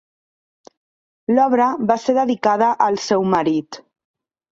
L'obra 1.35 1.67
va 1.91 1.97
ser 2.05 2.15
dedicada 2.19 2.71
al 2.87 2.97
seu 3.09 3.27
marit. 3.35 3.79